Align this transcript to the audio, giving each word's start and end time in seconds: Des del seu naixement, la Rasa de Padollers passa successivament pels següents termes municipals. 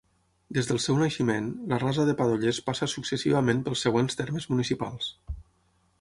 Des 0.57 0.69
del 0.69 0.79
seu 0.85 0.95
naixement, 1.01 1.51
la 1.73 1.79
Rasa 1.83 2.07
de 2.09 2.15
Padollers 2.21 2.61
passa 2.71 2.89
successivament 2.95 3.61
pels 3.69 3.87
següents 3.89 4.21
termes 4.23 4.49
municipals. 4.55 5.13